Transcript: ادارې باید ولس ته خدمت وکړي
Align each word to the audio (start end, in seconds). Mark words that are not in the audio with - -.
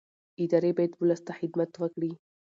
ادارې 0.43 0.71
باید 0.77 0.93
ولس 0.99 1.21
ته 1.27 1.31
خدمت 1.39 1.71
وکړي 1.77 2.11